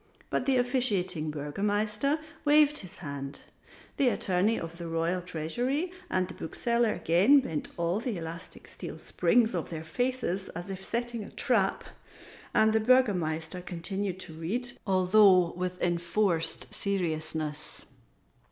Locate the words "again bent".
6.91-7.67